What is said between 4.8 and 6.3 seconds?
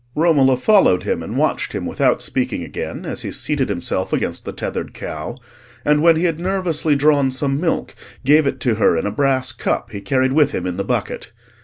cow, and, when he